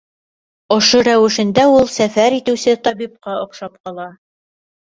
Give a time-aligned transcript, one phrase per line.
[0.75, 4.09] Ошо рәүешендә ул сәфәр итеүсе табипҡа оҡшап ҡала.